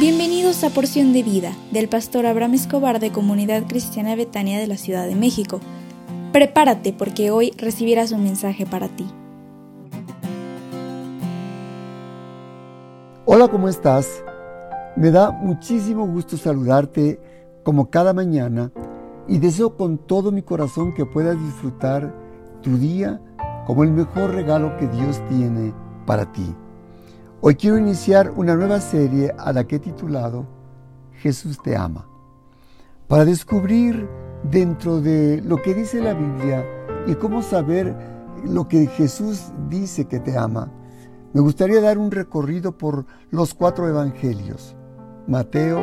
[0.00, 4.78] Bienvenidos a Porción de Vida del pastor Abraham Escobar de Comunidad Cristiana Betania de la
[4.78, 5.60] Ciudad de México.
[6.32, 9.06] Prepárate porque hoy recibirás un mensaje para ti.
[13.26, 14.24] Hola, ¿cómo estás?
[14.96, 17.20] Me da muchísimo gusto saludarte
[17.62, 18.72] como cada mañana
[19.28, 22.10] y deseo con todo mi corazón que puedas disfrutar
[22.62, 23.20] tu día
[23.66, 25.74] como el mejor regalo que Dios tiene
[26.06, 26.54] para ti.
[27.42, 30.44] Hoy quiero iniciar una nueva serie a la que he titulado
[31.22, 32.06] Jesús te ama,
[33.08, 34.06] para descubrir
[34.42, 36.66] dentro de lo que dice la Biblia
[37.06, 37.96] y cómo saber
[38.44, 40.70] lo que Jesús dice que te ama.
[41.32, 44.76] Me gustaría dar un recorrido por los cuatro evangelios,
[45.26, 45.80] Mateo,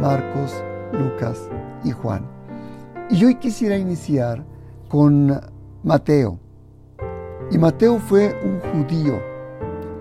[0.00, 0.60] Marcos,
[0.92, 1.48] Lucas
[1.84, 2.26] y Juan.
[3.10, 4.44] Y hoy quisiera iniciar
[4.88, 5.40] con
[5.84, 6.40] Mateo.
[7.52, 9.35] Y Mateo fue un judío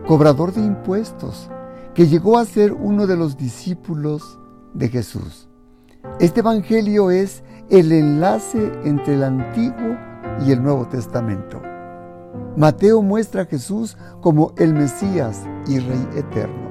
[0.08, 1.50] cobrador de impuestos,
[1.94, 4.40] que llegó a ser uno de los discípulos
[4.74, 5.48] de Jesús.
[6.20, 9.98] Este Evangelio es el enlace entre el Antiguo
[10.46, 11.62] y el Nuevo Testamento.
[12.56, 16.70] Mateo muestra a Jesús como el Mesías y Rey eterno.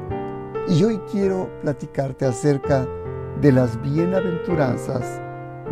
[0.69, 2.87] Y hoy quiero platicarte acerca
[3.41, 5.21] de las bienaventuranzas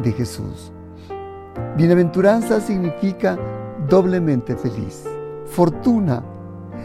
[0.02, 0.72] de Jesús.
[1.76, 3.38] Bienaventuranza significa
[3.88, 5.04] doblemente feliz.
[5.46, 6.22] Fortuna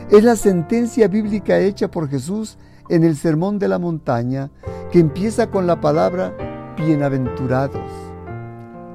[0.10, 2.58] es la sentencia bíblica hecha por Jesús
[2.90, 4.50] en el Sermón de la Montaña
[4.90, 6.34] que empieza con la palabra
[6.78, 7.92] bienaventurados,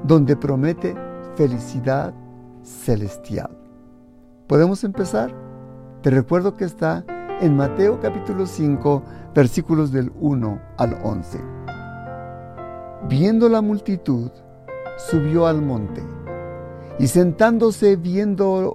[0.04, 0.94] donde promete
[1.36, 2.14] felicidad
[2.62, 3.50] celestial.
[4.46, 5.34] ¿Podemos empezar?
[6.00, 7.04] Te recuerdo que está
[7.42, 9.02] en Mateo capítulo 5,
[9.34, 11.40] versículos del 1 al 11.
[13.08, 14.30] Viendo la multitud,
[14.96, 16.02] subió al monte
[16.98, 18.74] y sentándose viendo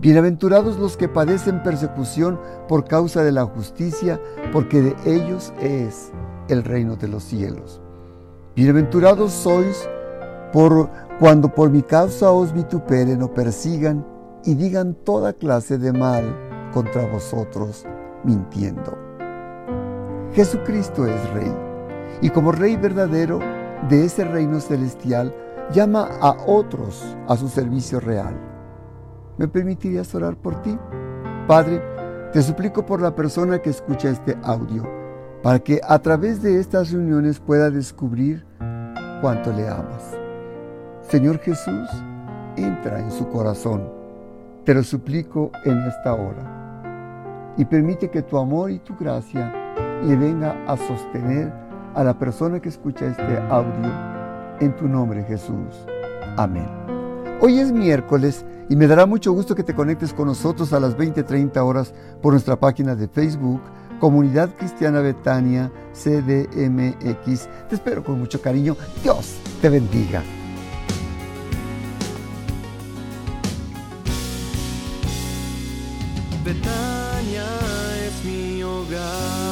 [0.00, 2.38] Bienaventurados los que padecen persecución
[2.68, 4.20] por causa de la justicia,
[4.52, 6.10] porque de ellos es
[6.48, 7.80] el reino de los cielos.
[8.56, 9.88] Bienaventurados sois
[10.52, 10.90] por
[11.20, 14.04] cuando por mi causa os vituperen o persigan
[14.44, 16.24] y digan toda clase de mal
[16.72, 17.86] contra vosotros,
[18.24, 18.98] mintiendo.
[20.32, 21.54] Jesucristo es Rey,
[22.20, 23.38] y como Rey verdadero
[23.88, 25.32] de ese reino celestial,
[25.72, 28.53] llama a otros a su servicio real
[29.36, 30.78] ¿Me permitirías orar por ti?
[31.46, 31.82] Padre,
[32.32, 34.84] te suplico por la persona que escucha este audio,
[35.42, 38.44] para que a través de estas reuniones pueda descubrir
[39.20, 40.16] cuánto le amas.
[41.02, 41.88] Señor Jesús,
[42.56, 43.88] entra en su corazón.
[44.64, 47.52] Te lo suplico en esta hora.
[47.56, 49.52] Y permite que tu amor y tu gracia
[50.02, 51.52] le venga a sostener
[51.94, 53.90] a la persona que escucha este audio
[54.60, 55.86] en tu nombre Jesús.
[56.36, 56.83] Amén.
[57.46, 60.96] Hoy es miércoles y me dará mucho gusto que te conectes con nosotros a las
[60.96, 63.60] 20:30 horas por nuestra página de Facebook,
[64.00, 67.46] Comunidad Cristiana Betania CDMX.
[67.68, 68.78] Te espero con mucho cariño.
[69.02, 70.22] Dios te bendiga.
[76.42, 77.44] Betania
[78.06, 79.43] es mi hogar.